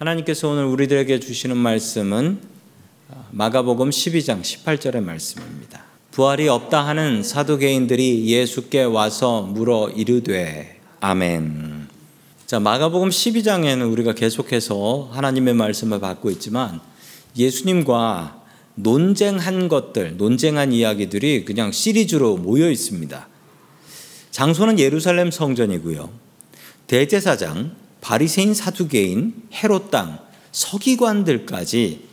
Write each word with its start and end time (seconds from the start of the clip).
하나님께서 0.00 0.48
오늘 0.48 0.64
우리들에게 0.64 1.20
주시는 1.20 1.58
말씀은 1.58 2.40
마가복음 3.32 3.90
12장 3.90 4.40
18절의 4.40 5.02
말씀입니다. 5.02 5.84
부활이 6.10 6.48
없다 6.48 6.86
하는 6.86 7.22
사두개인들이 7.22 8.24
예수께 8.24 8.84
와서 8.84 9.42
물어 9.42 9.90
이르되 9.90 10.80
아멘. 11.00 11.88
자, 12.46 12.58
마가복음 12.60 13.10
12장에는 13.10 13.92
우리가 13.92 14.14
계속해서 14.14 15.10
하나님의 15.12 15.52
말씀을 15.52 16.00
받고 16.00 16.30
있지만 16.30 16.80
예수님과 17.36 18.42
논쟁한 18.76 19.68
것들, 19.68 20.16
논쟁한 20.16 20.72
이야기들이 20.72 21.44
그냥 21.44 21.72
시리즈로 21.72 22.38
모여 22.38 22.70
있습니다. 22.70 23.28
장소는 24.30 24.78
예루살렘 24.78 25.30
성전이고요. 25.30 26.08
대제사장, 26.86 27.76
바리새인 28.00 28.54
사두개인, 28.54 29.34
헤롯 29.52 29.90
땅, 29.90 30.18
서기관들까지 30.52 32.08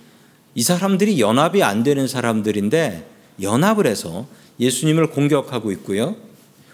이 0.55 0.63
사람들이 0.63 1.19
연합이 1.19 1.63
안 1.63 1.83
되는 1.83 2.07
사람들인데 2.07 3.09
연합을 3.41 3.87
해서 3.87 4.27
예수님을 4.59 5.11
공격하고 5.11 5.71
있고요. 5.73 6.15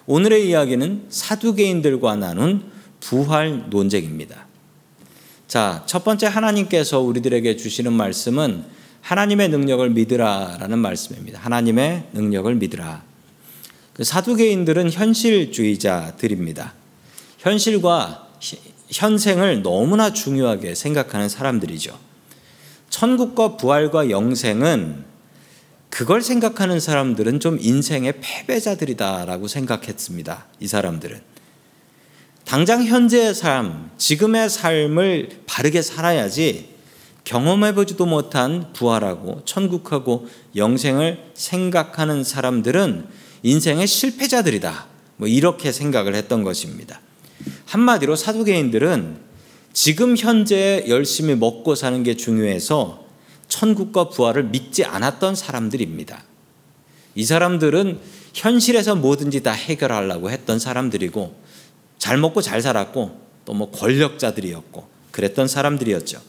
오늘의 0.05 0.49
이야기는 0.49 1.07
사두개인들과 1.09 2.15
나눈 2.15 2.71
부활 2.99 3.69
논쟁입니다. 3.69 4.47
자, 5.47 5.83
첫 5.85 6.03
번째 6.03 6.27
하나님께서 6.27 6.99
우리들에게 6.99 7.57
주시는 7.57 7.93
말씀은 7.93 8.63
하나님의 9.01 9.49
능력을 9.49 9.89
믿으라라는 9.89 10.79
말씀입니다. 10.79 11.39
하나님의 11.41 12.07
능력을 12.13 12.55
믿으라. 12.55 13.03
그 13.93 14.03
사두개인들은 14.03 14.91
현실주의자들입니다. 14.91 16.73
현실과 17.39 18.29
현생을 18.93 19.63
너무나 19.63 20.13
중요하게 20.13 20.75
생각하는 20.75 21.27
사람들이죠. 21.27 21.97
천국과 22.89 23.57
부활과 23.57 24.09
영생은 24.09 25.03
그걸 25.89 26.21
생각하는 26.21 26.79
사람들은 26.79 27.39
좀 27.39 27.57
인생의 27.59 28.15
패배자들이다라고 28.21 29.47
생각했습니다. 29.47 30.45
이 30.59 30.67
사람들은. 30.67 31.21
당장 32.45 32.83
현재의 32.83 33.33
삶, 33.33 33.89
지금의 33.97 34.49
삶을 34.49 35.43
바르게 35.45 35.81
살아야지 35.81 36.73
경험해보지도 37.23 38.05
못한 38.05 38.73
부활하고 38.73 39.43
천국하고 39.45 40.27
영생을 40.55 41.31
생각하는 41.33 42.23
사람들은 42.23 43.07
인생의 43.43 43.87
실패자들이다. 43.87 44.87
뭐 45.17 45.27
이렇게 45.27 45.71
생각을 45.71 46.15
했던 46.15 46.43
것입니다. 46.43 46.99
한마디로 47.65 48.15
사두개인들은 48.15 49.17
지금 49.73 50.15
현재 50.15 50.85
열심히 50.87 51.35
먹고 51.35 51.75
사는 51.75 52.03
게 52.03 52.15
중요해서 52.15 53.05
천국과 53.47 54.09
부활을 54.09 54.45
믿지 54.45 54.85
않았던 54.85 55.35
사람들입니다. 55.35 56.23
이 57.15 57.25
사람들은 57.25 57.99
현실에서 58.33 58.95
뭐든지 58.95 59.43
다 59.43 59.51
해결하려고 59.51 60.29
했던 60.29 60.59
사람들이고 60.59 61.35
잘 61.97 62.17
먹고 62.17 62.41
잘 62.41 62.61
살았고 62.61 63.23
또 63.45 63.53
뭐 63.53 63.71
권력자들이었고 63.71 64.87
그랬던 65.11 65.47
사람들이었죠. 65.47 66.19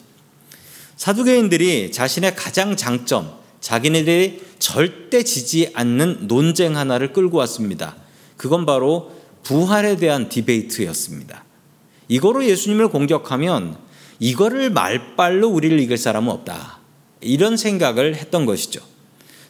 사두개인들이 0.96 1.92
자신의 1.92 2.36
가장 2.36 2.76
장점, 2.76 3.32
자기네들이 3.60 4.42
절대 4.58 5.22
지지 5.22 5.70
않는 5.74 6.26
논쟁 6.26 6.76
하나를 6.76 7.12
끌고 7.12 7.38
왔습니다. 7.38 7.96
그건 8.36 8.66
바로 8.66 9.12
부활에 9.44 9.96
대한 9.96 10.28
디베이트였습니다. 10.28 11.44
이거로 12.08 12.44
예수님을 12.44 12.88
공격하면 12.88 13.76
이거를 14.18 14.70
말빨로 14.70 15.48
우리를 15.48 15.78
이길 15.78 15.96
사람은 15.96 16.30
없다. 16.32 16.80
이런 17.20 17.56
생각을 17.56 18.16
했던 18.16 18.46
것이죠. 18.46 18.80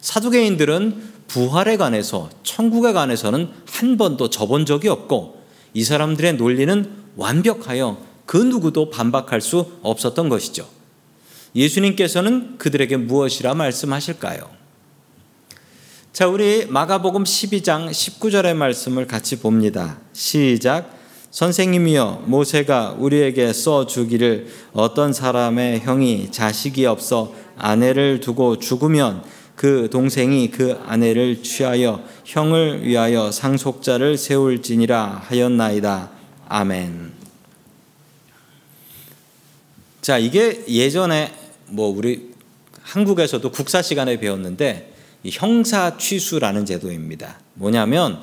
사두개인들은 0.01 1.15
부활에 1.29 1.77
관해서 1.77 2.29
천국에 2.43 2.93
관해서는 2.93 3.51
한 3.67 3.97
번도 3.97 4.31
접은 4.31 4.67
적이 4.67 4.89
없고 4.89 5.43
이 5.73 5.83
사람들의 5.83 6.35
논리는 6.35 6.91
완벽하여 7.17 7.99
그 8.27 8.37
누구도 8.37 8.91
반박할 8.91 9.41
수 9.41 9.73
없었던 9.83 10.29
것이죠. 10.29 10.69
예수님께서는 11.55 12.59
그들에게 12.59 12.97
무엇이라 12.97 13.55
말씀하실까요? 13.55 14.64
자, 16.15 16.29
우리 16.29 16.65
마가복음 16.67 17.25
12장 17.25 17.91
19절의 17.91 18.55
말씀을 18.55 19.09
같이 19.09 19.41
봅니다. 19.41 19.99
시작. 20.13 20.89
선생님이여 21.33 22.23
모세가 22.27 22.95
우리에게 23.01 23.53
써 23.53 23.85
주기를 23.89 24.47
어떤 24.75 25.13
사람의 25.13 25.81
형이 25.81 26.31
자식이 26.31 26.87
없어 26.87 27.35
아내를 27.59 28.21
두고 28.21 28.61
죽으면 28.61 29.25
그 29.57 29.89
동생이 29.91 30.53
그 30.53 30.79
아내를 30.87 31.43
취하여 31.43 32.05
형을 32.25 32.87
위하여 32.87 33.33
상속자를 33.33 34.17
세울지니라 34.17 35.23
하였나이다. 35.25 36.11
아멘. 36.47 37.13
자, 40.01 40.19
이게 40.19 40.63
예전에 40.69 41.35
뭐 41.67 41.89
우리 41.89 42.35
한국에서도 42.83 43.51
국사 43.51 43.83
시간에 43.83 44.21
배웠는데 44.21 44.94
형사 45.31 45.97
취수라는 45.97 46.67
제도입니다. 46.67 47.41
뭐냐면 47.55 48.23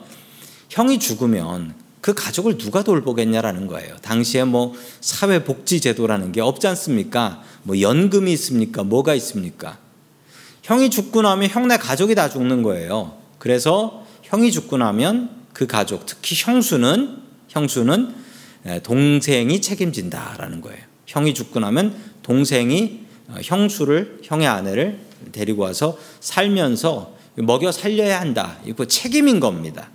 형이 0.70 1.00
죽으면 1.00 1.74
그 2.02 2.14
가족을 2.14 2.58
누가 2.58 2.84
돌보겠냐라는 2.84 3.68
거예요. 3.68 3.96
당시에 4.02 4.44
뭐 4.44 4.74
사회복지 5.02 5.82
제도라는 5.82 6.32
게 6.32 6.42
없지 6.42 6.68
않습니까? 6.68 7.44
뭐 7.64 7.80
연금이 7.80 8.34
있습니까? 8.34 8.84
뭐가 8.84 9.14
있습니까? 9.16 9.78
형이 10.64 10.90
죽고 10.90 11.22
나면 11.22 11.50
형네 11.50 11.78
가족이 11.78 12.16
다 12.16 12.30
죽는 12.30 12.64
거예요. 12.64 13.18
그래서 13.38 14.06
형이 14.24 14.52
죽고 14.52 14.78
나면 14.78 15.30
그 15.54 15.68
가족, 15.68 16.06
특히 16.06 16.36
형수는 16.38 17.18
형수는 17.50 18.16
동생이 18.84 19.62
책임진다라는 19.62 20.62
거예요. 20.62 20.80
형이 21.06 21.34
죽고 21.34 21.60
나면 21.60 21.96
동생이 22.24 23.01
어, 23.01 23.01
형수를 23.42 24.20
형의 24.24 24.48
아내를 24.48 25.00
데리고 25.32 25.64
와서 25.64 25.98
살면서 26.20 27.16
먹여 27.36 27.72
살려야 27.72 28.20
한다. 28.20 28.58
이거 28.66 28.86
책임인 28.86 29.40
겁니다. 29.40 29.90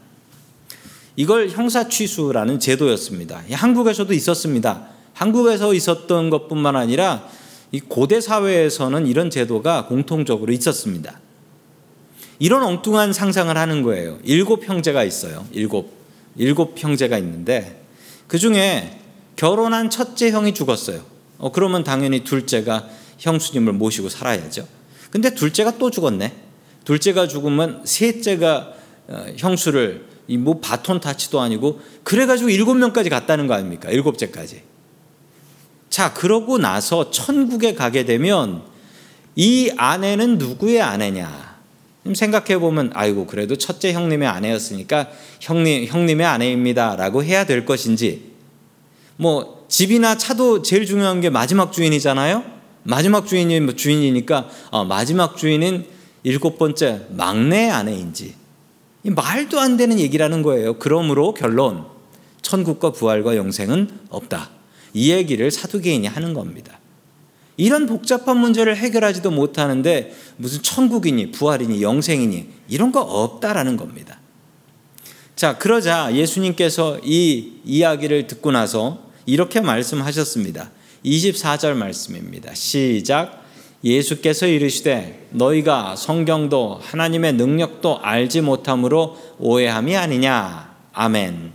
이걸 1.16 1.48
형사 1.48 1.88
취수라는 1.88 2.60
제도였습니다. 2.60 3.42
한국에서도 3.50 4.12
있었습니다. 4.12 4.88
한국에서 5.14 5.72
있었던 5.72 6.30
것뿐만 6.30 6.76
아니라 6.76 7.28
이 7.72 7.80
고대 7.80 8.20
사회에서는 8.20 9.06
이런 9.06 9.30
제도가 9.30 9.86
공통적으로 9.86 10.52
있었습니다. 10.52 11.20
이런 12.38 12.62
엉뚱한 12.62 13.12
상상을 13.12 13.56
하는 13.56 13.82
거예요. 13.82 14.18
일곱 14.24 14.68
형제가 14.68 15.04
있어요. 15.04 15.46
일곱 15.52 15.96
일곱 16.36 16.74
형제가 16.76 17.16
있는데 17.18 17.82
그 18.26 18.38
중에 18.38 19.00
결혼한 19.36 19.88
첫째 19.90 20.30
형이 20.30 20.54
죽었어요. 20.54 21.02
어, 21.38 21.52
그러면 21.52 21.84
당연히 21.84 22.24
둘째가 22.24 22.88
형수님을 23.18 23.72
모시고 23.72 24.08
살아야죠. 24.08 24.66
근데 25.10 25.34
둘째가 25.34 25.78
또 25.78 25.90
죽었네. 25.90 26.32
둘째가 26.84 27.26
죽으면 27.28 27.82
셋째가 27.84 28.72
어, 29.08 29.26
형수를 29.36 30.06
뭐 30.38 30.60
바톤 30.60 31.00
타치도 31.00 31.40
아니고 31.40 31.80
그래가지고 32.02 32.50
일곱 32.50 32.74
명까지 32.74 33.10
갔다는 33.10 33.46
거 33.46 33.54
아닙니까? 33.54 33.90
일곱째까지. 33.90 34.62
자, 35.88 36.12
그러고 36.12 36.58
나서 36.58 37.10
천국에 37.10 37.74
가게 37.74 38.04
되면 38.04 38.62
이 39.36 39.70
아내는 39.76 40.38
누구의 40.38 40.82
아내냐? 40.82 41.56
생각해 42.14 42.58
보면 42.58 42.92
아이고 42.94 43.26
그래도 43.26 43.56
첫째 43.56 43.92
형님의 43.92 44.28
아내였으니까 44.28 45.08
형님 45.40 45.86
형님의 45.86 46.24
아내입니다라고 46.24 47.24
해야 47.24 47.44
될 47.44 47.64
것인지 47.64 48.32
뭐 49.16 49.66
집이나 49.68 50.16
차도 50.16 50.62
제일 50.62 50.86
중요한 50.86 51.20
게 51.20 51.30
마지막 51.30 51.72
주인이잖아요. 51.72 52.55
마지막 52.86 53.26
주인이 53.26 53.60
뭐 53.60 53.74
주인이니까 53.74 54.48
어, 54.70 54.84
마지막 54.84 55.36
주인은 55.36 55.86
일곱 56.22 56.58
번째 56.58 57.06
막내 57.10 57.68
아내인지 57.68 58.34
말도 59.02 59.60
안 59.60 59.76
되는 59.76 60.00
얘기라는 60.00 60.42
거예요. 60.42 60.78
그러므로 60.78 61.34
결론 61.34 61.84
천국과 62.42 62.92
부활과 62.92 63.36
영생은 63.36 63.90
없다. 64.08 64.50
이 64.94 65.12
얘기를 65.12 65.50
사두개인이 65.50 66.06
하는 66.06 66.34
겁니다. 66.34 66.78
이런 67.56 67.86
복잡한 67.86 68.38
문제를 68.38 68.76
해결하지도 68.76 69.30
못하는데 69.30 70.14
무슨 70.36 70.62
천국이니 70.62 71.32
부활이니 71.32 71.82
영생이니 71.82 72.48
이런 72.68 72.92
거 72.92 73.00
없다라는 73.00 73.76
겁니다. 73.76 74.20
자, 75.34 75.58
그러자 75.58 76.14
예수님께서 76.14 76.98
이 77.04 77.60
이야기를 77.64 78.26
듣고 78.26 78.50
나서 78.50 79.02
이렇게 79.26 79.60
말씀하셨습니다. 79.60 80.70
24절 81.06 81.74
말씀입니다. 81.74 82.52
시작. 82.54 83.44
예수께서 83.84 84.46
이르시되 84.46 85.28
너희가 85.30 85.94
성경도 85.94 86.80
하나님의 86.82 87.34
능력도 87.34 88.00
알지 88.00 88.40
못함으로 88.40 89.16
오해함이 89.38 89.96
아니냐. 89.96 90.74
아멘. 90.92 91.52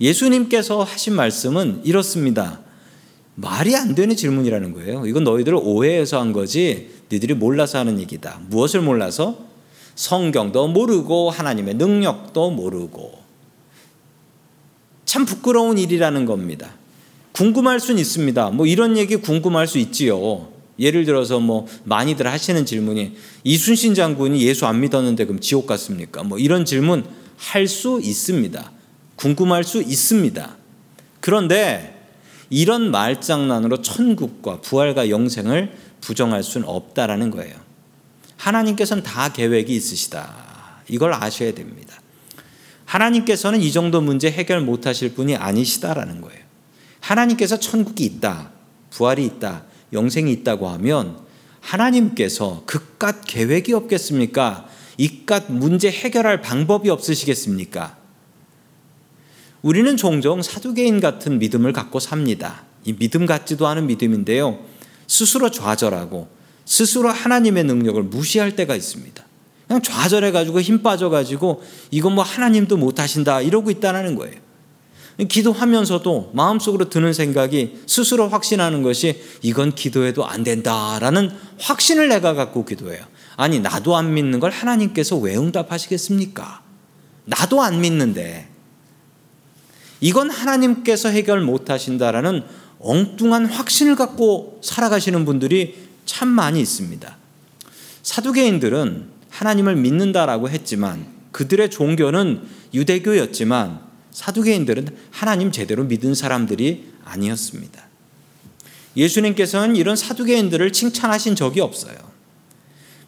예수님께서 0.00 0.82
하신 0.82 1.14
말씀은 1.14 1.80
이렇습니다. 1.84 2.60
말이 3.34 3.74
안 3.74 3.94
되는 3.94 4.14
질문이라는 4.14 4.74
거예요. 4.74 5.06
이건 5.06 5.24
너희들 5.24 5.54
오해해서 5.54 6.20
한 6.20 6.32
거지, 6.32 6.90
너희들이 7.08 7.34
몰라서 7.34 7.78
하는 7.78 7.98
얘기다. 8.00 8.40
무엇을 8.48 8.82
몰라서? 8.82 9.38
성경도 9.94 10.68
모르고 10.68 11.30
하나님의 11.30 11.74
능력도 11.74 12.50
모르고 12.50 13.18
참 15.04 15.24
부끄러운 15.24 15.78
일이라는 15.78 16.26
겁니다. 16.26 16.77
궁금할 17.38 17.78
수는 17.78 18.00
있습니다. 18.00 18.50
뭐 18.50 18.66
이런 18.66 18.98
얘기 18.98 19.14
궁금할 19.14 19.68
수 19.68 19.78
있지요. 19.78 20.48
예를 20.76 21.04
들어서 21.04 21.38
뭐 21.38 21.68
많이들 21.84 22.26
하시는 22.26 22.66
질문이 22.66 23.16
이순신 23.44 23.94
장군이 23.94 24.42
예수 24.42 24.66
안 24.66 24.80
믿었는데 24.80 25.24
그럼 25.24 25.38
지옥 25.38 25.68
갔습니까? 25.68 26.24
뭐 26.24 26.38
이런 26.40 26.64
질문 26.64 27.04
할 27.36 27.68
수 27.68 28.00
있습니다. 28.02 28.72
궁금할 29.14 29.62
수 29.62 29.80
있습니다. 29.80 30.56
그런데 31.20 31.94
이런 32.50 32.90
말장난으로 32.90 33.82
천국과 33.82 34.60
부활과 34.60 35.08
영생을 35.08 35.72
부정할 36.00 36.42
수는 36.42 36.66
없다라는 36.66 37.30
거예요. 37.30 37.54
하나님께서는 38.36 39.04
다 39.04 39.32
계획이 39.32 39.76
있으시다. 39.76 40.82
이걸 40.88 41.12
아셔야 41.12 41.54
됩니다. 41.54 42.00
하나님께서는 42.84 43.60
이 43.60 43.70
정도 43.70 44.00
문제 44.00 44.28
해결 44.28 44.60
못 44.60 44.88
하실 44.88 45.14
분이 45.14 45.36
아니시다라는 45.36 46.20
거예요. 46.20 46.47
하나님께서 47.00 47.58
천국이 47.58 48.04
있다. 48.04 48.50
부활이 48.90 49.24
있다. 49.24 49.64
영생이 49.92 50.32
있다고 50.32 50.68
하면 50.68 51.18
하나님께서 51.60 52.62
그깟 52.66 53.22
계획이 53.26 53.72
없겠습니까? 53.72 54.66
이깟 54.96 55.52
문제 55.52 55.90
해결할 55.90 56.40
방법이 56.40 56.90
없으시겠습니까? 56.90 57.96
우리는 59.62 59.96
종종 59.96 60.40
사두개인 60.42 61.00
같은 61.00 61.38
믿음을 61.38 61.72
갖고 61.72 61.98
삽니다. 62.00 62.64
이 62.84 62.92
믿음 62.94 63.26
같지도 63.26 63.66
않은 63.66 63.86
믿음인데요. 63.86 64.58
스스로 65.06 65.50
좌절하고 65.50 66.28
스스로 66.64 67.08
하나님의 67.08 67.64
능력을 67.64 68.02
무시할 68.04 68.54
때가 68.56 68.76
있습니다. 68.76 69.24
그냥 69.66 69.82
좌절해가지고 69.82 70.60
힘 70.60 70.82
빠져가지고 70.82 71.62
이건 71.90 72.14
뭐 72.14 72.24
하나님도 72.24 72.76
못하신다 72.76 73.40
이러고 73.42 73.70
있다는 73.70 74.14
거예요. 74.14 74.47
기도하면서도 75.26 76.30
마음속으로 76.32 76.88
드는 76.90 77.12
생각이 77.12 77.80
스스로 77.86 78.28
확신하는 78.28 78.82
것이 78.82 79.20
이건 79.42 79.74
기도해도 79.74 80.24
안 80.24 80.44
된다라는 80.44 81.30
확신을 81.58 82.08
내가 82.08 82.34
갖고 82.34 82.64
기도해요. 82.64 83.04
아니 83.36 83.58
나도 83.58 83.96
안 83.96 84.14
믿는 84.14 84.38
걸 84.38 84.52
하나님께서 84.52 85.16
왜 85.16 85.36
응답하시겠습니까? 85.36 86.62
나도 87.24 87.62
안 87.62 87.80
믿는데 87.80 88.48
이건 90.00 90.30
하나님께서 90.30 91.08
해결 91.08 91.40
못 91.40 91.68
하신다라는 91.68 92.44
엉뚱한 92.78 93.46
확신을 93.46 93.96
갖고 93.96 94.60
살아가시는 94.62 95.24
분들이 95.24 95.88
참 96.06 96.28
많이 96.28 96.60
있습니다. 96.60 97.16
사두개인들은 98.02 99.08
하나님을 99.30 99.76
믿는다라고 99.76 100.48
했지만 100.48 101.06
그들의 101.32 101.70
종교는 101.70 102.42
유대교였지만 102.72 103.87
사두개인들은 104.10 104.96
하나님 105.10 105.52
제대로 105.52 105.84
믿은 105.84 106.14
사람들이 106.14 106.92
아니었습니다. 107.04 107.82
예수님께서는 108.96 109.76
이런 109.76 109.96
사두개인들을 109.96 110.72
칭찬하신 110.72 111.36
적이 111.36 111.60
없어요. 111.60 111.96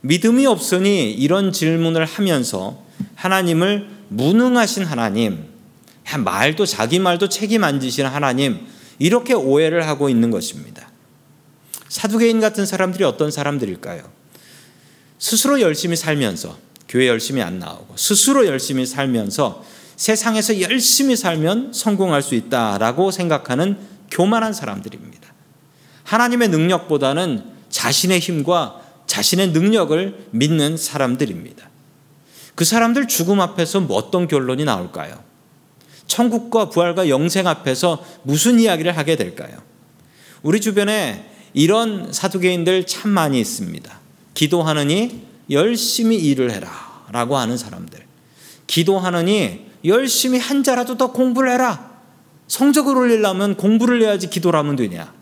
믿음이 0.03 0.47
없으니 0.47 1.13
이런 1.13 1.53
질문을 1.53 2.05
하면서 2.05 2.85
하나님을 3.17 3.89
무능하신 4.09 4.85
하나님, 4.85 5.45
말도 6.19 6.67
자기 6.67 6.99
말도 6.99 7.29
책임 7.29 7.65
안 7.65 7.81
지시는 7.81 8.11
하나님 8.11 8.67
이렇게 8.99 9.35
오해를 9.35 9.87
하고 9.87 10.09
있는 10.09 10.31
것입니다. 10.31 10.91
사두개인 11.89 12.41
같은 12.41 12.67
사람들이 12.67 13.05
어떤 13.05 13.31
사람들일까요? 13.31 14.11
스스로 15.19 15.61
열심히 15.61 15.97
살면서 15.97 16.59
교회 16.89 17.09
열심히 17.09 17.43
안 17.43 17.59
나오고 17.59 17.97
스스로 17.97 18.47
열심히 18.47 18.87
살면서 18.87 19.65
세상에서 20.01 20.63
열심히 20.63 21.15
살면 21.15 21.75
성공할 21.75 22.23
수 22.23 22.35
있다라고 22.35 23.11
생각하는 23.11 23.77
교만한 24.11 24.55
사람들입니다. 24.55 25.29
하나님의 26.05 26.49
능력보다는 26.49 27.45
자신의 27.69 28.19
힘과 28.19 28.81
자신의 29.07 29.49
능력을 29.49 30.29
믿는 30.31 30.79
사람들입니다. 30.79 31.69
그 32.55 32.65
사람들 32.65 33.09
죽음 33.09 33.43
앞에서 33.43 33.81
뭐 33.81 33.99
어떤 33.99 34.27
결론이 34.27 34.65
나올까요? 34.65 35.23
천국과 36.07 36.71
부활과 36.71 37.11
영생 37.11 37.47
앞에서 37.47 38.03
무슨 38.23 38.59
이야기를 38.59 38.97
하게 38.97 39.17
될까요? 39.17 39.59
우리 40.43 40.63
주변에 40.63 41.31
이런 41.53 42.11
사두개인들 42.11 42.87
참 42.87 43.11
많이 43.11 43.39
있습니다. 43.39 44.01
기도하느니 44.33 45.27
열심히 45.51 46.17
일을 46.17 46.53
해라 46.53 47.05
라고 47.13 47.37
하는 47.37 47.59
사람들. 47.59 48.01
기도하느니 48.67 49.70
열심히 49.85 50.39
한 50.39 50.63
자라도 50.63 50.97
더 50.97 51.13
공부를 51.13 51.53
해라. 51.53 51.91
성적을 52.49 52.97
올리려면 52.97 53.57
공부를 53.57 54.03
해야지 54.03 54.29
기도를 54.29 54.59
하면 54.59 54.77
되냐. 54.77 55.13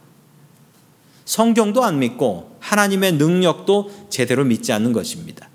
성경도 1.24 1.84
안 1.84 1.98
믿고 1.98 2.56
하나님의 2.60 3.12
능력도 3.12 4.08
제대로 4.08 4.44
믿지 4.44 4.72
않는 4.72 4.92
것입니다. 4.92 5.48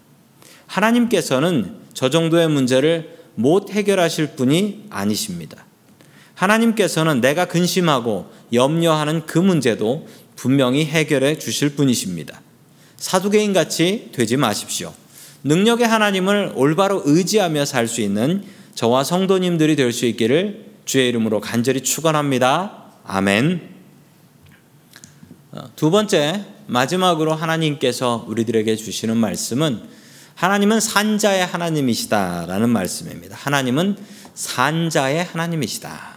하나님께서는 0.67 1.77
저 1.94 2.09
정도의 2.09 2.47
문제를 2.47 3.17
못 3.35 3.71
해결하실 3.71 4.35
분이 4.35 4.85
아니십니다. 4.89 5.65
하나님께서는 6.35 7.21
내가 7.21 7.45
근심하고 7.45 8.31
염려하는 8.51 9.25
그 9.25 9.39
문제도 9.39 10.07
분명히 10.35 10.85
해결해 10.85 11.38
주실 11.38 11.75
분이십니다. 11.75 12.41
사두개인 12.97 13.53
같이 13.53 14.09
되지 14.13 14.38
마십시오. 14.38 14.94
능력의 15.44 15.88
하나님을 15.88 16.53
올바로 16.55 17.01
의지하며 17.05 17.65
살 17.65 17.88
수 17.88 18.01
있는 18.01 18.44
저와 18.75 19.03
성도님들이 19.03 19.75
될 19.75 19.93
수 19.93 20.05
있기를 20.05 20.73
주의 20.85 21.07
이름으로 21.09 21.39
간절히 21.39 21.81
축원합니다. 21.81 22.85
아멘. 23.05 23.69
어, 25.51 25.69
두 25.75 25.91
번째 25.91 26.45
마지막으로 26.67 27.33
하나님께서 27.35 28.25
우리들에게 28.27 28.75
주시는 28.75 29.15
말씀은 29.17 29.81
하나님은 30.35 30.79
산자의 30.79 31.45
하나님이시다라는 31.45 32.69
말씀입니다. 32.69 33.37
하나님은 33.39 33.97
산자의 34.33 35.23
하나님이시다. 35.23 36.13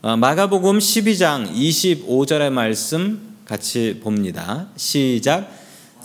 어, 0.00 0.16
마가복음 0.16 0.78
12장 0.78 1.52
25절의 1.52 2.50
말씀 2.50 3.36
같이 3.44 4.00
봅니다. 4.02 4.68
시작. 4.76 5.57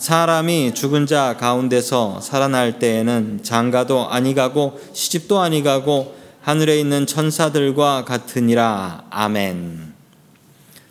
사람이 0.04 0.74
죽은 0.74 1.06
자 1.06 1.34
가운데서 1.38 2.20
살아날 2.20 2.78
때에는 2.78 3.42
장가도 3.42 4.10
아니 4.10 4.34
가고 4.34 4.78
시집도 4.92 5.40
아니 5.40 5.62
가고 5.62 6.14
하늘에 6.42 6.78
있는 6.78 7.06
천사들과 7.06 8.04
같으니라. 8.04 9.06
아멘. 9.08 9.94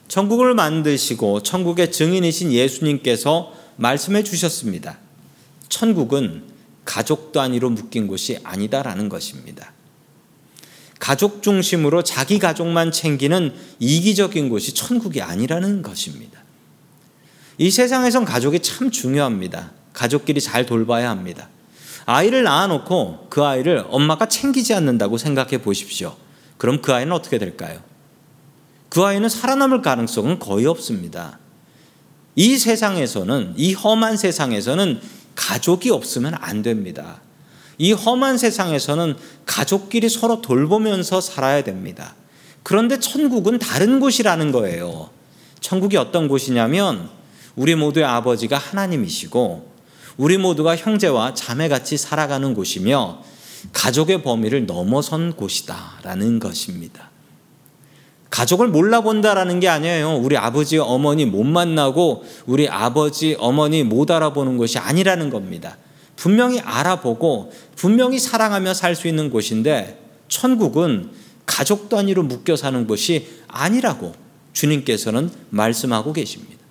천국을 0.07 0.55
만드시고 0.55 1.43
천국의 1.43 1.91
증인이신 1.91 2.53
예수님께서 2.53 3.53
말씀해 3.75 4.23
주셨습니다. 4.23 4.97
천국은 5.69 6.45
가족 6.83 7.33
단위로 7.33 7.69
묶인 7.69 8.07
곳이 8.07 8.39
아니다라는 8.43 9.09
것입니다. 9.09 9.73
가족 10.97 11.43
중심으로 11.43 12.01
자기 12.01 12.39
가족만 12.39 12.91
챙기는 12.91 13.53
이기적인 13.77 14.49
곳이 14.49 14.73
천국이 14.73 15.21
아니라는 15.21 15.83
것입니다. 15.83 16.42
이 17.57 17.69
세상에선 17.69 18.25
가족이 18.25 18.59
참 18.59 18.91
중요합니다. 18.91 19.71
가족끼리 19.93 20.41
잘 20.41 20.65
돌봐야 20.65 21.09
합니다. 21.09 21.49
아이를 22.05 22.43
낳아놓고 22.43 23.27
그 23.29 23.43
아이를 23.43 23.85
엄마가 23.89 24.27
챙기지 24.27 24.73
않는다고 24.73 25.17
생각해 25.17 25.61
보십시오. 25.61 26.15
그럼 26.57 26.81
그 26.81 26.93
아이는 26.93 27.13
어떻게 27.13 27.37
될까요? 27.37 27.79
그 28.89 29.03
아이는 29.03 29.29
살아남을 29.29 29.81
가능성은 29.81 30.39
거의 30.39 30.65
없습니다. 30.65 31.39
이 32.35 32.57
세상에서는, 32.57 33.53
이 33.57 33.73
험한 33.73 34.17
세상에서는 34.17 34.99
가족이 35.35 35.91
없으면 35.91 36.35
안 36.39 36.61
됩니다. 36.61 37.21
이 37.77 37.91
험한 37.91 38.37
세상에서는 38.37 39.15
가족끼리 39.45 40.09
서로 40.09 40.41
돌보면서 40.41 41.21
살아야 41.21 41.63
됩니다. 41.63 42.15
그런데 42.61 42.99
천국은 42.99 43.59
다른 43.59 43.99
곳이라는 43.99 44.51
거예요. 44.51 45.09
천국이 45.59 45.97
어떤 45.97 46.27
곳이냐면 46.27 47.09
우리 47.55 47.75
모두의 47.75 48.05
아버지가 48.05 48.57
하나님이시고 48.57 49.71
우리 50.17 50.37
모두가 50.37 50.75
형제와 50.75 51.33
자매같이 51.33 51.97
살아가는 51.97 52.53
곳이며 52.53 53.23
가족의 53.71 54.23
범위를 54.23 54.65
넘어선 54.65 55.33
곳이다라는 55.35 56.39
것입니다. 56.39 57.09
가족을 58.29 58.67
몰라본다라는 58.69 59.59
게 59.59 59.67
아니에요. 59.67 60.15
우리 60.15 60.37
아버지, 60.37 60.79
어머니 60.79 61.25
못 61.25 61.43
만나고 61.43 62.25
우리 62.47 62.67
아버지, 62.67 63.35
어머니 63.39 63.83
못 63.83 64.09
알아보는 64.09 64.57
것이 64.57 64.79
아니라는 64.79 65.29
겁니다. 65.29 65.77
분명히 66.15 66.59
알아보고 66.59 67.51
분명히 67.75 68.19
사랑하며 68.19 68.73
살 68.73 68.95
수 68.95 69.07
있는 69.07 69.29
곳인데 69.29 69.99
천국은 70.29 71.11
가족 71.45 71.89
단위로 71.89 72.23
묶여 72.23 72.55
사는 72.55 72.87
곳이 72.87 73.27
아니라고 73.47 74.13
주님께서는 74.53 75.29
말씀하고 75.49 76.13
계십니다. 76.13 76.62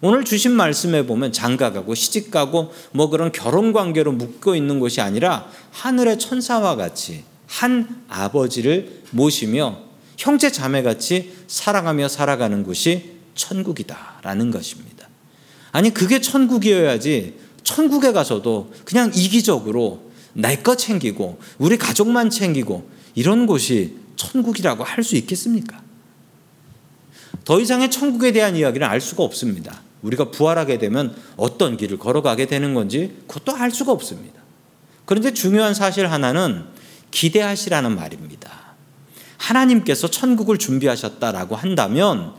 오늘 0.00 0.24
주신 0.24 0.52
말씀에 0.52 1.06
보면 1.06 1.32
장가가고 1.32 1.94
시집가고 1.94 2.72
뭐 2.92 3.10
그런 3.10 3.32
결혼 3.32 3.72
관계로 3.72 4.12
묶여 4.12 4.54
있는 4.54 4.78
것이 4.78 5.00
아니라 5.00 5.50
하늘의 5.72 6.18
천사와 6.18 6.76
같이 6.76 7.24
한 7.46 8.04
아버지를 8.08 9.02
모시며 9.10 9.80
형제 10.16 10.52
자매 10.52 10.82
같이 10.82 11.32
사랑하며 11.48 12.08
살아가는 12.08 12.62
곳이 12.62 13.12
천국이다라는 13.34 14.50
것입니다. 14.50 15.08
아니 15.72 15.92
그게 15.92 16.20
천국이어야지 16.20 17.34
천국에 17.64 18.12
가서도 18.12 18.72
그냥 18.84 19.10
이기적으로 19.14 20.08
내 20.32 20.62
것 20.62 20.76
챙기고 20.78 21.38
우리 21.58 21.76
가족만 21.76 22.30
챙기고 22.30 22.88
이런 23.16 23.46
곳이 23.46 23.96
천국이라고 24.16 24.84
할 24.84 25.02
수 25.02 25.16
있겠습니까? 25.16 25.82
더 27.44 27.60
이상의 27.60 27.90
천국에 27.90 28.30
대한 28.30 28.54
이야기를 28.56 28.86
알 28.86 29.00
수가 29.00 29.24
없습니다. 29.24 29.82
우리가 30.02 30.30
부활하게 30.30 30.78
되면 30.78 31.14
어떤 31.36 31.76
길을 31.76 31.98
걸어가게 31.98 32.46
되는 32.46 32.74
건지 32.74 33.16
그것도 33.26 33.56
알 33.56 33.70
수가 33.70 33.92
없습니다. 33.92 34.40
그런데 35.04 35.32
중요한 35.32 35.74
사실 35.74 36.06
하나는 36.06 36.64
기대하시라는 37.10 37.96
말입니다. 37.96 38.50
하나님께서 39.38 40.08
천국을 40.08 40.58
준비하셨다라고 40.58 41.56
한다면 41.56 42.32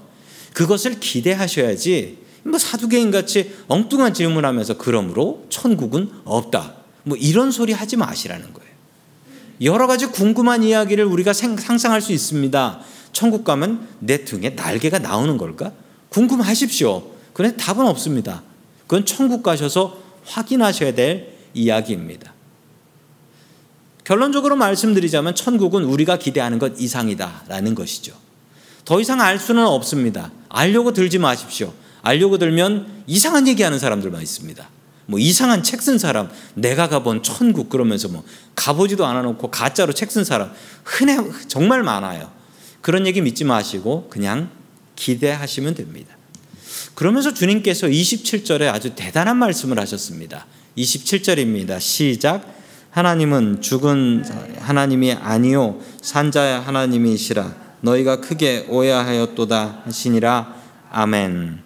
그것을 0.54 1.00
기대하셔야지 1.00 2.20
뭐 2.44 2.58
사두개인 2.58 3.12
같이 3.12 3.56
엉뚱한 3.68 4.14
질문하면서 4.14 4.78
그러므로 4.78 5.46
천국은 5.50 6.12
없다. 6.26 6.76
뭐 7.04 7.18
이런 7.18 7.52
소리 7.52 7.74
하지 7.74 7.98
마시라는 7.98 8.54
거예요. 8.54 8.70
여러 9.62 9.88
가지 9.88 10.06
궁금한 10.06 10.64
이야기를 10.64 11.04
우리가 11.06 11.34
상상할 11.34 12.02
수 12.02 12.14
있습니다. 12.14 12.80
천국 13.12 13.44
가면 13.44 13.88
내 14.00 14.24
등에 14.24 14.52
날개가 14.52 15.00
나오는 15.00 15.38
걸까? 15.38 15.74
궁금하십시오. 16.10 17.19
그런데 17.34 17.58
답은 17.58 17.86
없습니다. 17.86 18.44
그건 18.82 19.06
천국 19.06 19.44
가셔서 19.44 19.98
확인하셔야 20.26 20.94
될 20.94 21.34
이야기입니다. 21.54 22.34
결론적으로 24.04 24.56
말씀드리자면 24.56 25.36
천국은 25.36 25.84
우리가 25.84 26.18
기대하는 26.18 26.58
것 26.58 26.74
이상이다라는 26.80 27.76
것이죠. 27.76 28.14
더 28.84 29.00
이상 29.00 29.22
알 29.22 29.38
수는 29.38 29.66
없습니다. 29.68 30.32
알려고 30.50 30.94
들지 30.94 31.20
마십시오. 31.20 31.74
알려고 32.02 32.38
들면 32.40 33.04
이상한 33.06 33.48
얘기하는 33.48 33.78
사람들만 33.78 34.22
있습니다. 34.22 34.68
뭐 35.06 35.20
이상한 35.20 35.64
책 35.64 35.82
쓴 35.82 35.98
사람, 35.98 36.30
내가 36.56 36.88
가본 36.88 37.24
천국 37.24 37.70
그러면서 37.70 38.08
뭐 38.08 38.24
가보지도 38.56 39.06
않아놓고 39.06 39.52
가짜로 39.52 39.94
책 39.94 40.10
쓴 40.10 40.24
사람 40.24 40.52
흔해 40.84 41.18
정말 41.48 41.84
많아요. 41.84 42.32
그런 42.82 43.06
얘기 43.06 43.22
믿지 43.22 43.44
마시고 43.44 44.08
그냥 44.10 44.50
기대하시면 44.96 45.76
됩니다. 45.76 46.16
그러면서 46.96 47.34
주님께서 47.34 47.88
27절에 47.88 48.68
아주 48.74 48.96
대단한 48.96 49.38
말씀을 49.38 49.80
하셨습니다. 49.80 50.46
27절입니다. 50.78 51.80
시작. 51.80 52.60
하나님은 52.92 53.62
죽은 53.62 54.24
하나님이 54.60 55.14
아니요 55.14 55.80
산자의 56.02 56.60
하나님이시라 56.62 57.56
너희가 57.82 58.20
크게 58.20 58.66
오해하였도다 58.68 59.84
하시니라 59.86 60.56
아멘. 60.92 61.62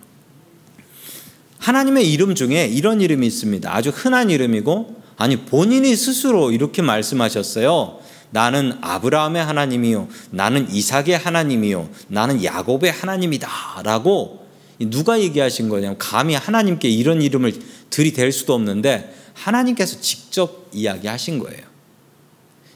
하나님의 1.59 2.11
이름 2.11 2.35
중에 2.35 2.67
이런 2.67 2.99
이름이 2.99 3.25
있습니다. 3.25 3.73
아주 3.73 3.89
흔한 3.89 4.29
이름이고 4.29 5.01
아니 5.17 5.37
본인이 5.45 5.95
스스로 5.95 6.51
이렇게 6.51 6.81
말씀하셨어요. 6.81 7.99
나는 8.31 8.77
아브라함의 8.81 9.43
하나님이요 9.45 10.09
나는 10.31 10.69
이삭의 10.69 11.17
하나님이요 11.17 11.89
나는 12.07 12.43
야곱의 12.43 12.91
하나님이다라고 12.91 14.42
누가 14.79 15.19
얘기하신 15.19 15.69
거냐면 15.69 15.97
감히 15.97 16.35
하나님께 16.35 16.89
이런 16.89 17.21
이름을 17.21 17.53
들이댈 17.89 18.31
수도 18.31 18.53
없는데 18.53 19.13
하나님께서 19.33 19.99
직접 20.01 20.67
이야기하신 20.71 21.39
거예요. 21.39 21.61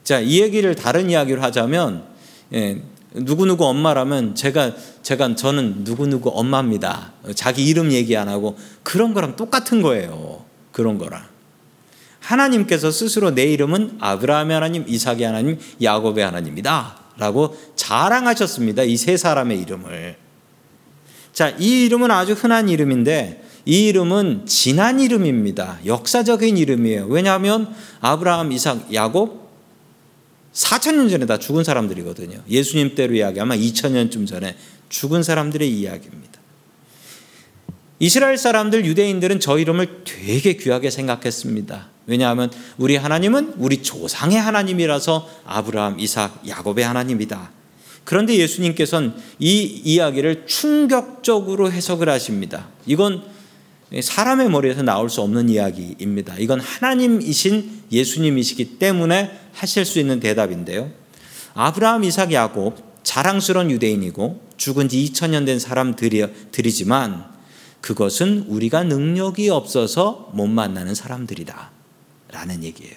자, 0.03 0.19
이 0.19 0.41
얘기를 0.41 0.73
다른 0.75 1.09
이야기로 1.09 1.41
하자면 1.41 2.05
예, 2.53 2.81
누구누구 3.13 3.65
엄마라면 3.65 4.35
제가 4.35 4.73
제가 5.01 5.35
저는 5.35 5.83
누구누구 5.83 6.31
엄마입니다. 6.33 7.13
자기 7.35 7.65
이름 7.65 7.91
얘기 7.91 8.15
안 8.15 8.29
하고 8.29 8.57
그런 8.83 9.13
거랑 9.13 9.35
똑같은 9.35 9.81
거예요. 9.81 10.45
그런 10.71 10.97
거랑. 10.97 11.23
하나님께서 12.19 12.91
스스로 12.91 13.31
내 13.31 13.43
이름은 13.45 13.97
아브라함의 13.99 14.53
하나님, 14.53 14.85
이삭의 14.87 15.23
하나님, 15.23 15.59
야곱의 15.81 16.23
하나님이다. 16.25 16.97
라고 17.17 17.57
자랑하셨습니다. 17.75 18.83
이 18.83 18.95
세 18.97 19.17
사람의 19.17 19.59
이름을. 19.61 20.26
자, 21.37 21.49
이 21.59 21.85
이름은 21.85 22.09
아주 22.09 22.33
흔한 22.33 22.67
이름인데 22.67 23.43
이 23.63 23.85
이름은 23.85 24.47
지난 24.47 24.99
이름입니다. 24.99 25.77
역사적인 25.85 26.57
이름이에요. 26.57 27.05
왜냐하면 27.05 27.75
아브라함, 28.01 28.51
이삭, 28.51 28.91
야곱 28.91 29.47
4천년 30.51 31.11
전에 31.11 31.27
다 31.27 31.37
죽은 31.37 31.63
사람들이거든요. 31.63 32.41
예수님 32.49 32.95
때로 32.95 33.13
이야기하면 33.13 33.59
2천년쯤 33.59 34.25
전에 34.25 34.57
죽은 34.89 35.21
사람들의 35.21 35.71
이야기입니다. 35.71 36.39
이스라엘 37.99 38.39
사람들 38.39 38.83
유대인들은 38.85 39.39
저 39.39 39.59
이름을 39.59 40.05
되게 40.05 40.53
귀하게 40.53 40.89
생각했습니다. 40.89 41.89
왜냐하면 42.07 42.49
우리 42.79 42.95
하나님은 42.95 43.57
우리 43.59 43.83
조상의 43.83 44.41
하나님이라서 44.41 45.29
아브라함, 45.45 45.99
이삭, 45.99 46.47
야곱의 46.47 46.83
하나님이다. 46.83 47.56
그런데 48.07 48.37
예수님께서는 48.37 49.11
이 49.37 49.63
이야기를 49.83 50.45
충격적으로 50.47 51.69
해석을 51.69 52.07
하십니다. 52.07 52.69
이건 52.85 53.21
사람의 54.01 54.49
머리에서 54.49 54.81
나올 54.81 55.09
수 55.09 55.19
없는 55.19 55.49
이야기입니다. 55.49 56.35
이건 56.37 56.61
하나님이신 56.61 57.83
예수님이시기 57.91 58.79
때문에 58.79 59.37
하실 59.51 59.83
수 59.83 59.99
있는 59.99 60.21
대답인데요. 60.21 60.89
아브라함, 61.53 62.05
이삭, 62.05 62.31
야곱 62.31 63.03
자랑스러운 63.03 63.71
유대인이고 63.71 64.41
죽은 64.55 64.87
지 64.87 65.03
2000년 65.03 65.45
된 65.45 65.59
사람들이지만 65.59 67.25
그것은 67.81 68.45
우리가 68.47 68.83
능력이 68.83 69.49
없어서 69.49 70.31
못 70.33 70.47
만나는 70.47 70.95
사람들이다. 70.95 71.71
라는 72.31 72.63
얘기예요. 72.63 72.95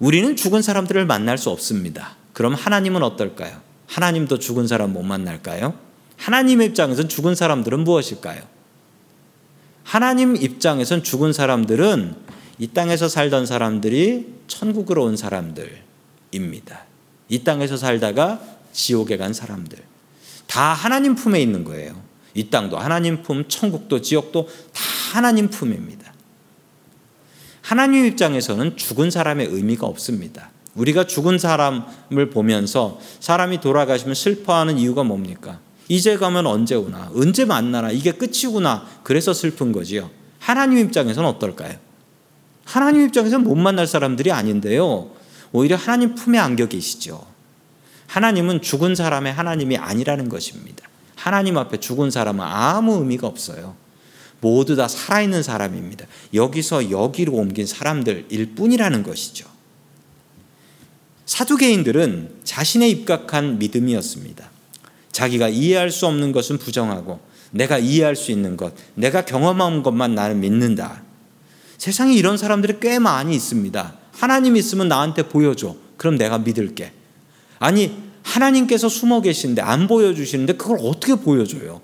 우리는 0.00 0.36
죽은 0.36 0.60
사람들을 0.60 1.06
만날 1.06 1.38
수 1.38 1.48
없습니다. 1.48 2.16
그럼 2.36 2.52
하나님은 2.52 3.02
어떨까요? 3.02 3.62
하나님도 3.86 4.38
죽은 4.38 4.66
사람 4.66 4.92
못 4.92 5.02
만날까요? 5.02 5.72
하나님의 6.18 6.66
입장에서 6.66 7.08
죽은 7.08 7.34
사람들은 7.34 7.80
무엇일까요? 7.80 8.42
하나님 9.84 10.36
입장에선 10.36 11.02
죽은 11.02 11.32
사람들은 11.32 12.14
이 12.58 12.66
땅에서 12.66 13.08
살던 13.08 13.46
사람들이 13.46 14.34
천국으로 14.48 15.04
온 15.04 15.16
사람들입니다. 15.16 16.84
이 17.30 17.42
땅에서 17.42 17.78
살다가 17.78 18.42
지옥에 18.70 19.16
간 19.16 19.32
사람들. 19.32 19.78
다 20.46 20.74
하나님 20.74 21.14
품에 21.14 21.40
있는 21.40 21.64
거예요. 21.64 21.98
이 22.34 22.50
땅도 22.50 22.76
하나님 22.76 23.22
품, 23.22 23.48
천국도 23.48 24.02
지옥도 24.02 24.46
다 24.74 24.82
하나님 25.14 25.48
품입니다. 25.48 26.12
하나님 27.62 28.04
입장에서는 28.04 28.76
죽은 28.76 29.10
사람의 29.10 29.46
의미가 29.46 29.86
없습니다. 29.86 30.50
우리가 30.76 31.06
죽은 31.06 31.38
사람을 31.38 32.30
보면서 32.30 33.00
사람이 33.20 33.60
돌아가시면 33.60 34.14
슬퍼하는 34.14 34.78
이유가 34.78 35.02
뭡니까? 35.02 35.58
이제 35.88 36.16
가면 36.16 36.46
언제 36.46 36.74
오나? 36.74 37.10
언제 37.14 37.44
만나나? 37.44 37.90
이게 37.90 38.12
끝이구나. 38.12 38.86
그래서 39.02 39.32
슬픈 39.32 39.72
거지요. 39.72 40.10
하나님 40.38 40.78
입장에서는 40.78 41.28
어떨까요? 41.30 41.74
하나님 42.64 43.02
입장에서는 43.02 43.44
못 43.44 43.54
만날 43.54 43.86
사람들이 43.86 44.32
아닌데요. 44.32 45.10
오히려 45.52 45.76
하나님 45.76 46.14
품에 46.14 46.38
안겨 46.38 46.66
계시죠. 46.66 47.24
하나님은 48.08 48.62
죽은 48.62 48.94
사람의 48.94 49.32
하나님이 49.32 49.76
아니라는 49.76 50.28
것입니다. 50.28 50.88
하나님 51.14 51.56
앞에 51.58 51.78
죽은 51.78 52.10
사람은 52.10 52.44
아무 52.44 52.98
의미가 52.98 53.26
없어요. 53.26 53.74
모두 54.40 54.76
다 54.76 54.86
살아있는 54.86 55.42
사람입니다. 55.42 56.06
여기서 56.34 56.90
여기로 56.90 57.32
옮긴 57.32 57.66
사람들일 57.66 58.54
뿐이라는 58.54 59.02
것이죠. 59.02 59.55
사두개인들은 61.26 62.36
자신의 62.44 62.90
입각한 62.90 63.58
믿음이었습니다. 63.58 64.48
자기가 65.12 65.48
이해할 65.48 65.90
수 65.90 66.06
없는 66.06 66.32
것은 66.32 66.58
부정하고 66.58 67.20
내가 67.50 67.78
이해할 67.78 68.16
수 68.16 68.30
있는 68.30 68.56
것, 68.56 68.74
내가 68.94 69.24
경험한 69.24 69.82
것만 69.82 70.14
나는 70.14 70.40
믿는다. 70.40 71.02
세상에 71.78 72.14
이런 72.14 72.36
사람들이 72.36 72.78
꽤 72.80 72.98
많이 72.98 73.34
있습니다. 73.34 73.94
하나님 74.12 74.56
있으면 74.56 74.88
나한테 74.88 75.28
보여줘. 75.28 75.76
그럼 75.96 76.16
내가 76.16 76.38
믿을게. 76.38 76.92
아니, 77.58 77.96
하나님께서 78.22 78.88
숨어 78.88 79.20
계신데 79.20 79.62
안 79.62 79.86
보여주시는데 79.86 80.54
그걸 80.54 80.78
어떻게 80.82 81.14
보여줘요? 81.14 81.80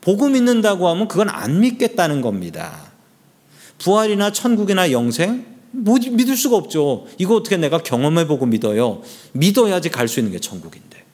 보고 0.00 0.28
믿는다고 0.28 0.88
하면 0.88 1.08
그건 1.08 1.28
안 1.28 1.60
믿겠다는 1.60 2.20
겁니다. 2.20 2.92
부활이나 3.78 4.32
천국이나 4.32 4.90
영생? 4.92 5.55
뭐 5.76 5.98
믿을 5.98 6.36
수가 6.36 6.56
없죠. 6.56 7.06
이거 7.18 7.36
어떻게 7.36 7.56
내가 7.56 7.78
경험해보고 7.78 8.46
믿어요? 8.46 9.02
믿어야지 9.32 9.90
갈 9.90 10.08
수 10.08 10.20
있는 10.20 10.32
게 10.32 10.38
천국인데. 10.38 11.04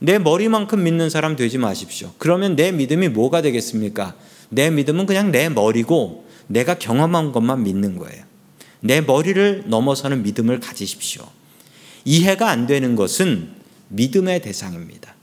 내 0.00 0.18
머리만큼 0.18 0.82
믿는 0.82 1.10
사람 1.10 1.36
되지 1.36 1.58
마십시오. 1.58 2.12
그러면 2.18 2.56
내 2.56 2.72
믿음이 2.72 3.08
뭐가 3.08 3.42
되겠습니까? 3.42 4.14
내 4.48 4.70
믿음은 4.70 5.06
그냥 5.06 5.32
내 5.32 5.48
머리고 5.48 6.24
내가 6.46 6.78
경험한 6.78 7.32
것만 7.32 7.64
믿는 7.64 7.98
거예요. 7.98 8.24
내 8.80 9.00
머리를 9.00 9.64
넘어서는 9.66 10.22
믿음을 10.22 10.60
가지십시오. 10.60 11.26
이해가 12.04 12.48
안 12.48 12.66
되는 12.66 12.94
것은 12.96 13.50
믿음의 13.88 14.40
대상입니다. 14.42 15.14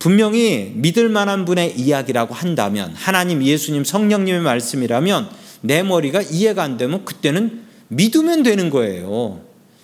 분명히 0.00 0.72
믿을 0.74 1.08
만한 1.08 1.44
분의 1.44 1.78
이야기라고 1.78 2.34
한다면 2.34 2.92
하나님, 2.94 3.44
예수님, 3.44 3.84
성령님의 3.84 4.40
말씀이라면 4.40 5.30
내 5.60 5.82
머리가 5.82 6.22
이해가 6.22 6.62
안 6.62 6.76
되면 6.76 7.04
그때는 7.04 7.62
믿으면 7.88 8.42
되는 8.42 8.70
거예요. 8.70 9.40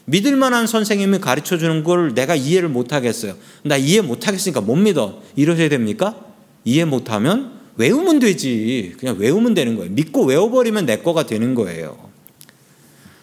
믿을 0.06 0.36
만한 0.36 0.66
선생님이 0.66 1.18
가르쳐 1.18 1.58
주는 1.58 1.82
걸 1.82 2.14
내가 2.14 2.36
이해를 2.36 2.68
못 2.68 2.92
하겠어요. 2.92 3.34
나 3.64 3.76
이해 3.76 4.00
못 4.00 4.26
하겠으니까 4.26 4.60
못 4.60 4.76
믿어. 4.76 5.20
이러셔야 5.34 5.68
됩니까? 5.68 6.14
이해 6.64 6.84
못 6.84 7.10
하면 7.10 7.60
외우면 7.76 8.20
되지. 8.20 8.94
그냥 8.98 9.16
외우면 9.18 9.54
되는 9.54 9.76
거예요. 9.76 9.90
믿고 9.90 10.24
외워버리면 10.24 10.86
내 10.86 10.98
거가 10.98 11.26
되는 11.26 11.54
거예요. 11.54 12.06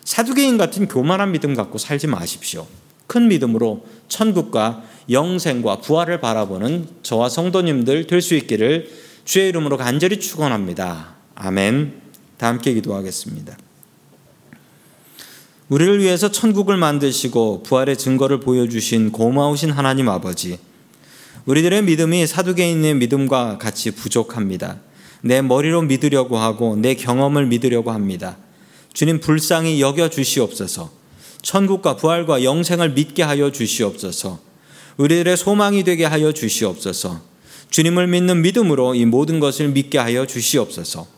사두개인 0.03 0.57
같은 0.57 0.87
교만한 0.87 1.31
믿음 1.31 1.55
갖고 1.55 1.77
살지 1.77 2.07
마십시오. 2.07 2.67
큰 3.07 3.29
믿음으로 3.29 3.85
천국과 4.09 4.83
영생과 5.09 5.77
부활을 5.77 6.19
바라보는 6.19 6.87
저와 7.01 7.29
성도님들 7.29 8.07
될 8.07 8.21
수 8.21 8.35
있기를 8.35 8.89
주의 9.25 9.49
이름으로 9.49 9.77
간절히 9.77 10.19
축원합니다. 10.19 11.15
아멘. 11.35 12.02
다 12.43 12.49
함께 12.49 12.73
기도하겠습니다. 12.73 13.57
우리를 15.69 15.99
위해서 16.01 16.29
천국을 16.29 16.75
만드시고 16.75 17.63
부활의 17.63 17.97
증거를 17.97 18.41
보여주신 18.41 19.13
고마우신 19.13 19.71
하나님 19.71 20.09
아버지. 20.09 20.59
우리들의 21.45 21.83
믿음이 21.83 22.27
사두개인의 22.27 22.95
믿음과 22.95 23.59
같이 23.59 23.91
부족합니다. 23.91 24.81
내 25.21 25.41
머리로 25.41 25.83
믿으려고 25.83 26.37
하고 26.37 26.75
내 26.75 26.95
경험을 26.95 27.45
믿으려고 27.45 27.91
합니다. 27.91 28.35
주님 28.91 29.21
불쌍히 29.21 29.79
여겨 29.79 30.09
주시옵소서. 30.09 30.91
천국과 31.41 31.95
부활과 31.95 32.43
영생을 32.43 32.89
믿게 32.89 33.23
하여 33.23 33.53
주시옵소서. 33.53 34.37
우리들의 34.97 35.37
소망이 35.37 35.85
되게 35.85 36.03
하여 36.03 36.33
주시옵소서. 36.33 37.21
주님을 37.69 38.07
믿는 38.07 38.41
믿음으로 38.41 38.95
이 38.95 39.05
모든 39.05 39.39
것을 39.39 39.69
믿게 39.69 39.97
하여 39.97 40.27
주시옵소서. 40.27 41.12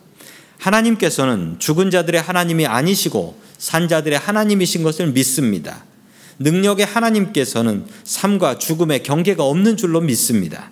하나님께서는 0.59 1.57
죽은 1.59 1.91
자들의 1.91 2.21
하나님이 2.21 2.65
아니시고 2.65 3.37
산 3.57 3.87
자들의 3.87 4.17
하나님이신 4.17 4.83
것을 4.83 5.07
믿습니다. 5.07 5.83
능력의 6.39 6.85
하나님께서는 6.85 7.85
삶과 8.03 8.57
죽음의 8.57 9.03
경계가 9.03 9.43
없는 9.43 9.77
줄로 9.77 10.01
믿습니다. 10.01 10.71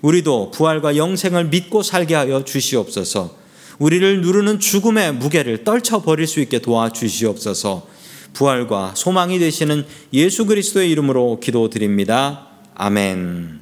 우리도 0.00 0.50
부활과 0.50 0.96
영생을 0.96 1.46
믿고 1.46 1.82
살게 1.82 2.14
하여 2.14 2.44
주시옵소서. 2.44 3.36
우리를 3.78 4.20
누르는 4.20 4.60
죽음의 4.60 5.14
무게를 5.14 5.64
떨쳐버릴 5.64 6.26
수 6.26 6.40
있게 6.40 6.60
도와주시옵소서. 6.60 7.88
부활과 8.32 8.92
소망이 8.94 9.38
되시는 9.38 9.84
예수 10.12 10.46
그리스도의 10.46 10.90
이름으로 10.90 11.40
기도드립니다. 11.40 12.48
아멘. 12.74 13.61